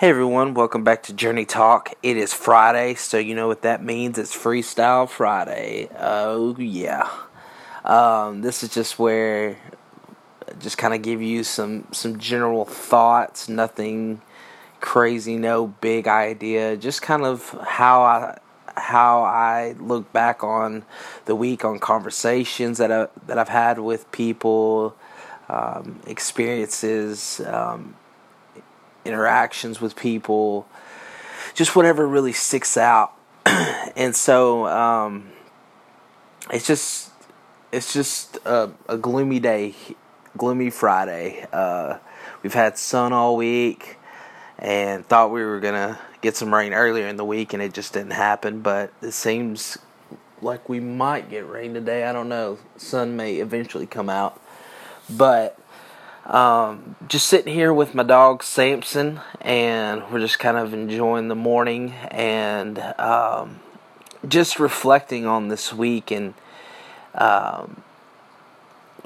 [0.00, 1.92] Hey everyone, welcome back to Journey Talk.
[2.02, 4.16] It is Friday, so you know what that means.
[4.16, 5.90] It's Freestyle Friday.
[5.98, 7.06] Oh, yeah.
[7.84, 9.58] Um, this is just where
[10.58, 14.22] just kind of give you some some general thoughts, nothing
[14.80, 18.38] crazy, no big idea, just kind of how I
[18.78, 20.86] how I look back on
[21.26, 24.96] the week on conversations that I that I've had with people,
[25.50, 27.96] um, experiences, um,
[29.04, 30.66] interactions with people,
[31.54, 33.12] just whatever really sticks out.
[33.96, 35.30] and so um,
[36.50, 37.10] it's just
[37.72, 39.74] it's just a, a, gloomy day,
[40.36, 41.46] gloomy Friday.
[41.52, 41.98] Uh,
[42.42, 43.96] we've had sun all week,
[44.58, 47.92] and thought we were gonna get some rain earlier in the week, and it just
[47.92, 48.60] didn't happen.
[48.60, 49.78] But it seems
[50.42, 52.04] like we might get rain today.
[52.04, 52.58] I don't know.
[52.76, 54.40] Sun may eventually come out,
[55.08, 55.58] but
[56.26, 61.34] um, just sitting here with my dog Samson, and we're just kind of enjoying the
[61.34, 63.60] morning and um,
[64.28, 66.10] just reflecting on this week.
[66.10, 66.34] And
[67.14, 67.82] um,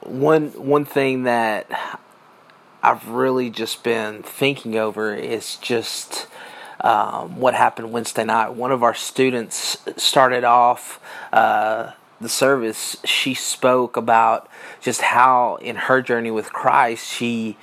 [0.00, 2.00] one one thing that
[2.82, 6.26] I've really just been thinking over is just
[6.80, 8.50] um, what happened Wednesday night.
[8.54, 10.98] One of our students started off.
[11.32, 11.92] Uh,
[12.22, 14.48] the service, she spoke about
[14.80, 17.56] just how in her journey with Christ she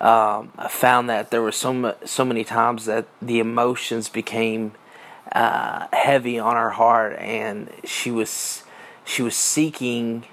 [0.00, 4.72] um, found that there were so so many times that the emotions became
[5.32, 8.64] uh, heavy on her heart, and she was
[9.04, 10.24] she was seeking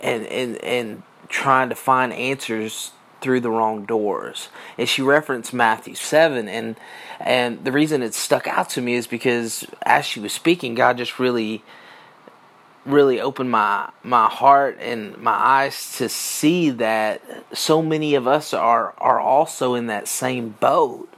[0.00, 4.48] and and and trying to find answers through the wrong doors.
[4.78, 6.76] And she referenced Matthew 7 and
[7.18, 10.98] and the reason it stuck out to me is because as she was speaking God
[10.98, 11.64] just really
[12.86, 17.20] really opened my my heart and my eyes to see that
[17.52, 21.12] so many of us are are also in that same boat.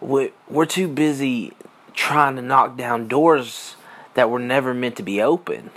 [0.00, 1.52] We're, we're too busy
[1.94, 3.76] trying to knock down doors
[4.14, 5.70] that were never meant to be open.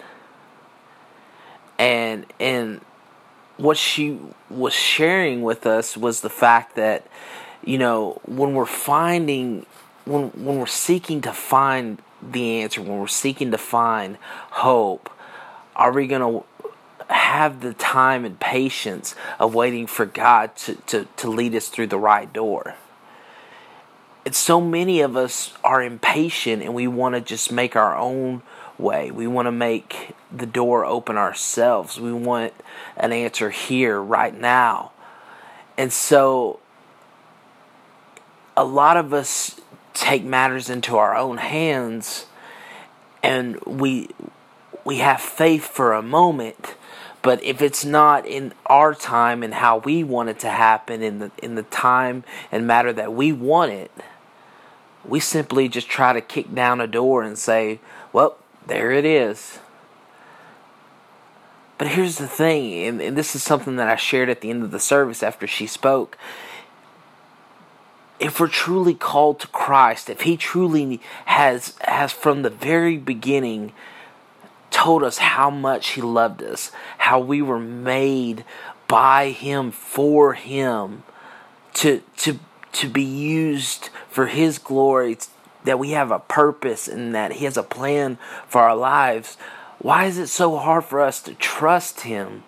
[1.77, 2.81] And and
[3.57, 4.19] what she
[4.49, 7.05] was sharing with us was the fact that
[7.63, 9.65] you know when we're finding
[10.05, 14.17] when when we're seeking to find the answer, when we're seeking to find
[14.51, 15.09] hope,
[15.75, 21.07] are we going to have the time and patience of waiting for God to, to,
[21.17, 22.75] to lead us through the right door?
[24.25, 28.43] It's so many of us are impatient and we want to just make our own
[28.77, 29.11] way.
[29.11, 31.99] We want to make the door open ourselves.
[31.99, 32.53] We want
[32.97, 34.91] an answer here, right now.
[35.77, 36.59] And so,
[38.55, 39.59] a lot of us
[39.93, 42.25] take matters into our own hands
[43.23, 44.09] and we
[44.85, 46.75] we have faith for a moment
[47.21, 51.19] but if it's not in our time and how we want it to happen in
[51.19, 53.91] the in the time and matter that we want it
[55.05, 57.79] we simply just try to kick down a door and say
[58.13, 58.37] well
[58.69, 59.59] there it is.
[61.77, 64.63] But here's the thing and, and this is something that i shared at the end
[64.63, 66.17] of the service after she spoke
[68.19, 73.71] if we're truly called to Christ, if He truly has has from the very beginning
[74.71, 78.43] told us how much He loved us, how we were made
[78.87, 81.03] by Him for Him,
[81.75, 82.39] to to
[82.73, 85.17] to be used for His glory,
[85.63, 89.37] that we have a purpose and that He has a plan for our lives.
[89.79, 92.43] Why is it so hard for us to trust Him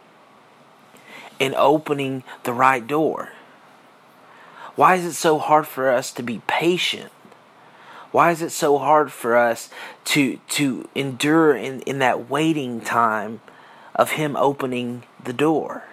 [1.40, 3.30] in opening the right door?
[4.82, 7.12] Why is it so hard for us to be patient?
[8.10, 9.70] Why is it so hard for us
[10.06, 13.42] to to endure in, in that waiting time
[13.94, 15.84] of him opening the door?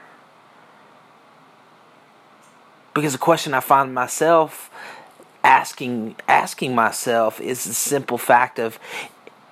[2.94, 4.70] Because the question I find myself
[5.44, 8.78] asking asking myself is the simple fact of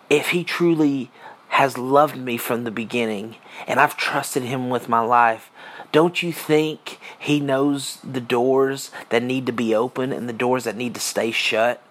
[0.08, 1.10] if he truly
[1.48, 3.36] has loved me from the beginning
[3.66, 5.50] and I've trusted him with my life,
[5.96, 10.64] don't you think he knows the doors that need to be open and the doors
[10.64, 11.82] that need to stay shut?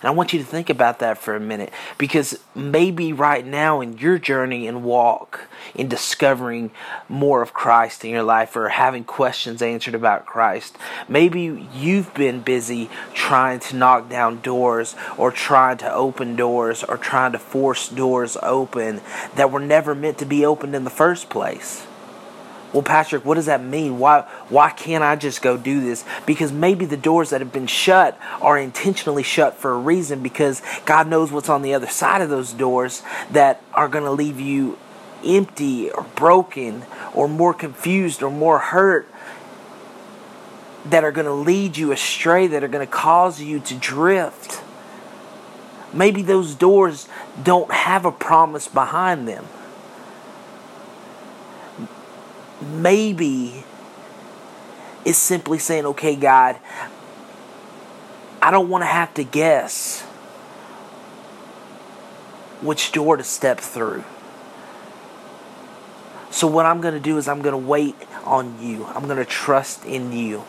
[0.00, 3.80] And I want you to think about that for a minute because maybe right now
[3.80, 6.70] in your journey and walk in discovering
[7.08, 10.76] more of Christ in your life or having questions answered about Christ,
[11.08, 16.96] maybe you've been busy trying to knock down doors or trying to open doors or
[16.96, 19.00] trying to force doors open
[19.34, 21.86] that were never meant to be opened in the first place.
[22.76, 23.98] Well, Patrick, what does that mean?
[23.98, 24.20] Why
[24.50, 26.04] why can't I just go do this?
[26.26, 30.60] Because maybe the doors that have been shut are intentionally shut for a reason because
[30.84, 34.38] God knows what's on the other side of those doors that are going to leave
[34.38, 34.78] you
[35.24, 36.84] empty or broken
[37.14, 39.08] or more confused or more hurt
[40.84, 44.60] that are going to lead you astray, that are going to cause you to drift.
[45.94, 47.08] Maybe those doors
[47.42, 49.46] don't have a promise behind them.
[52.60, 53.64] Maybe
[55.04, 56.56] it's simply saying, okay, God,
[58.40, 60.02] I don't want to have to guess
[62.60, 64.04] which door to step through.
[66.30, 67.94] So, what I'm going to do is I'm going to wait
[68.24, 70.44] on you, I'm going to trust in you.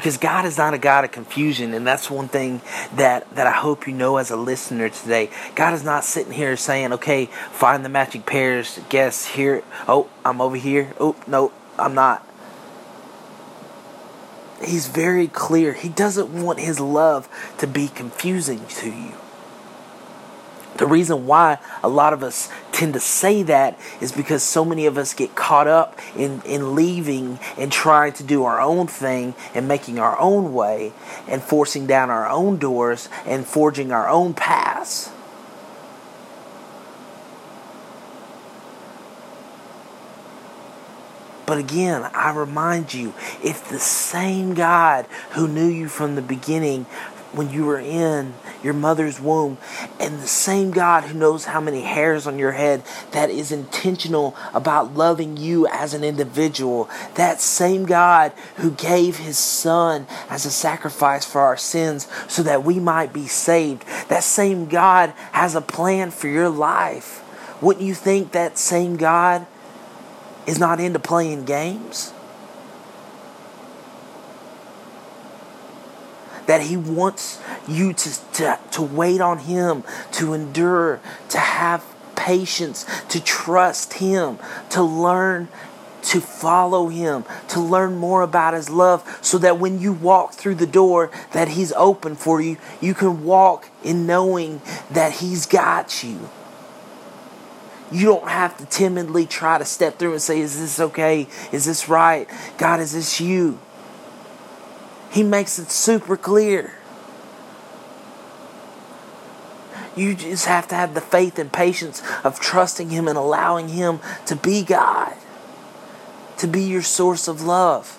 [0.00, 2.62] Because God is not a God of confusion, and that's one thing
[2.94, 5.28] that, that I hope you know as a listener today.
[5.54, 10.40] God is not sitting here saying, okay, find the matching pairs, guess here, oh, I'm
[10.40, 12.26] over here, oh, no, I'm not.
[14.64, 15.74] He's very clear.
[15.74, 19.19] He doesn't want his love to be confusing to you.
[20.80, 24.86] The reason why a lot of us tend to say that is because so many
[24.86, 29.34] of us get caught up in, in leaving and trying to do our own thing
[29.52, 30.94] and making our own way
[31.28, 35.10] and forcing down our own doors and forging our own paths.
[41.44, 43.12] But again, I remind you,
[43.44, 46.86] if the same God who knew you from the beginning
[47.32, 49.58] when you were in your mother's womb.
[49.98, 52.82] And the same God who knows how many hairs on your head
[53.12, 56.88] that is intentional about loving you as an individual.
[57.14, 62.64] That same God who gave his son as a sacrifice for our sins so that
[62.64, 63.84] we might be saved.
[64.08, 67.24] That same God has a plan for your life.
[67.62, 69.46] Wouldn't you think that same God
[70.46, 72.12] is not into playing games?
[76.50, 81.84] That He wants you to, to, to wait on Him, to endure, to have
[82.16, 84.36] patience, to trust Him,
[84.70, 85.46] to learn
[86.02, 90.54] to follow him to learn more about his love so that when you walk through
[90.54, 96.02] the door that he's open for you you can walk in knowing that he's got
[96.02, 96.30] you.
[97.92, 101.28] You don't have to timidly try to step through and say is this okay?
[101.52, 102.26] Is this right?
[102.56, 103.58] God is this you
[105.10, 106.74] he makes it super clear.
[109.96, 113.98] You just have to have the faith and patience of trusting Him and allowing Him
[114.26, 115.14] to be God,
[116.38, 117.98] to be your source of love.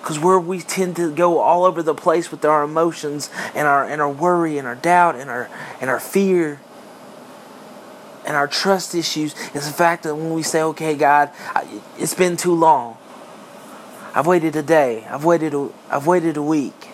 [0.00, 3.84] Because where we tend to go all over the place with our emotions and our
[3.84, 5.50] and our worry and our doubt and our
[5.82, 6.60] and our fear
[8.24, 11.30] and our trust issues is the fact that when we say, "Okay, God,
[11.98, 12.96] it's been too long,"
[14.18, 15.06] I've waited a day.
[15.08, 16.88] I've waited a, I've waited a week.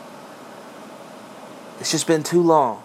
[1.80, 2.82] It's just been too long.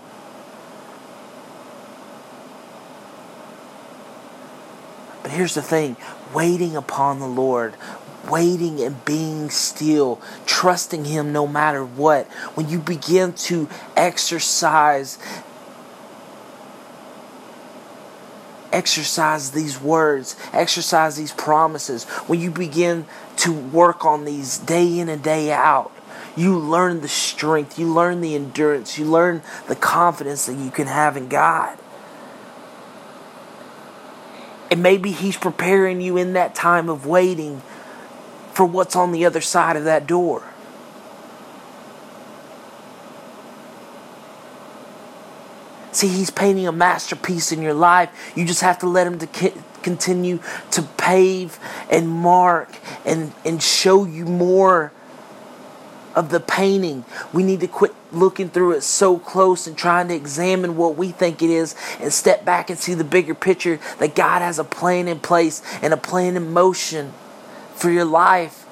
[5.22, 5.98] But here's the thing
[6.34, 7.76] waiting upon the Lord,
[8.32, 12.26] waiting and being still, trusting Him no matter what,
[12.56, 15.18] when you begin to exercise
[18.72, 23.06] exercise these words, exercise these promises, when you begin
[23.38, 25.92] to work on these day in and day out,
[26.36, 30.88] you learn the strength, you learn the endurance, you learn the confidence that you can
[30.88, 31.78] have in God.
[34.72, 37.62] And maybe He's preparing you in that time of waiting
[38.54, 40.44] for what's on the other side of that door.
[46.00, 48.32] See, he's painting a masterpiece in your life.
[48.34, 49.52] You just have to let him to
[49.84, 50.40] continue
[50.72, 51.60] to pave
[51.92, 54.94] and mark and, and show you more
[56.16, 57.04] of the painting.
[57.34, 61.12] We need to quit looking through it so close and trying to examine what we
[61.12, 64.64] think it is and step back and see the bigger picture that God has a
[64.64, 67.12] plan in place and a plan in motion
[67.76, 68.66] for your life.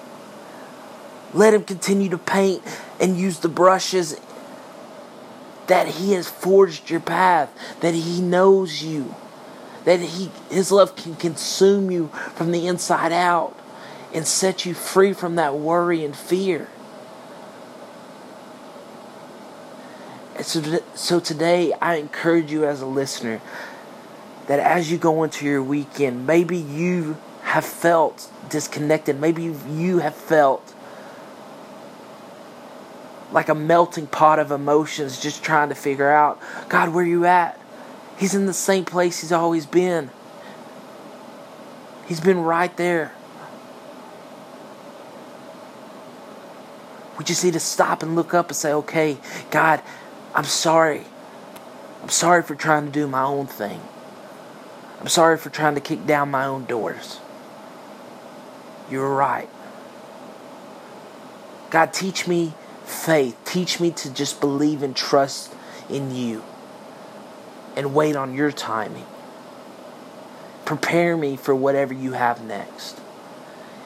[1.34, 2.64] Let Him continue to paint
[3.02, 4.18] and use the brushes
[5.68, 9.16] that He has forged your path, that He knows you,
[9.86, 13.58] that He His love can consume you from the inside out
[14.14, 16.70] and set you free from that worry and fear.
[20.36, 23.42] And so, so today, I encourage you as a listener
[24.48, 30.16] that as you go into your weekend, maybe you have felt disconnected, maybe you have
[30.16, 30.74] felt
[33.32, 37.60] like a melting pot of emotions just trying to figure out God, where you at?
[38.18, 40.10] He's in the same place he's always been.
[42.08, 43.12] He's been right there.
[47.18, 49.18] We just need to stop and look up and say, okay,
[49.52, 49.82] God,
[50.34, 51.04] I'm sorry.
[52.02, 53.82] I'm sorry for trying to do my own thing.
[55.00, 57.20] I'm sorry for trying to kick down my own doors.
[58.90, 59.50] You're right.
[61.70, 62.54] God, teach me
[62.88, 63.38] faith.
[63.46, 65.54] Teach me to just believe and trust
[65.90, 66.44] in you
[67.76, 69.06] and wait on your timing.
[70.66, 73.00] Prepare me for whatever you have next.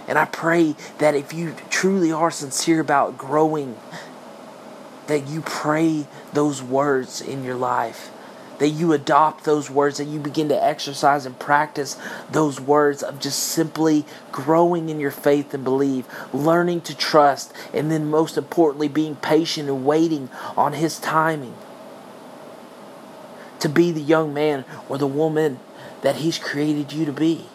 [0.07, 3.77] And I pray that if you truly are sincere about growing,
[5.07, 8.11] that you pray those words in your life
[8.61, 11.97] that you adopt those words, that you begin to exercise and practice
[12.29, 17.89] those words of just simply growing in your faith and believe, learning to trust, and
[17.89, 21.55] then most importantly, being patient and waiting on His timing.
[23.61, 25.59] To be the young man or the woman
[26.03, 27.47] that He's created you to be.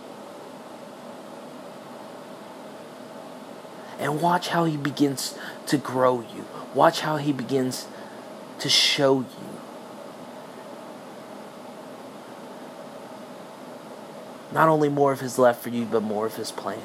[4.00, 6.46] And watch how He begins to grow you.
[6.74, 7.86] Watch how He begins
[8.58, 9.55] to show you
[14.56, 16.80] Not only more of His love for you, but more of His plan.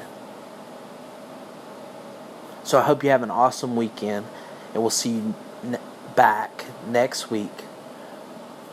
[2.64, 4.26] So I hope you have an awesome weekend,
[4.74, 5.78] and we'll see you ne-
[6.14, 7.64] back next week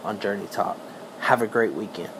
[0.03, 0.77] on Journey Talk.
[1.21, 2.11] Have a great weekend.